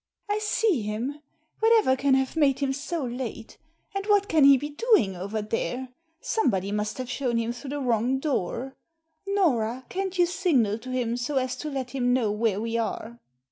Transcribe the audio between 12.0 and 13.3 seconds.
know where we are?"